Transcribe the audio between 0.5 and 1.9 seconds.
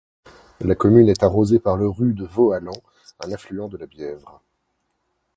La commune est arrosée par le